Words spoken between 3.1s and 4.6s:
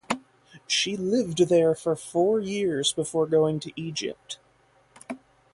going to Egypt.